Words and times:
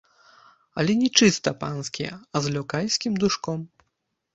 Але 0.83 0.95
не 1.01 1.09
чыста 1.21 1.49
панскі, 1.61 2.11
а 2.13 2.37
з 2.47 2.59
лёкайскім 2.59 3.13
душком. 3.27 3.59